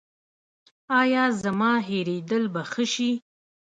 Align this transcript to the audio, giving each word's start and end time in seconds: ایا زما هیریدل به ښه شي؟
ایا 1.01 1.23
زما 1.43 1.71
هیریدل 1.87 2.43
به 2.53 2.61
ښه 2.71 2.85
شي؟ 2.93 3.11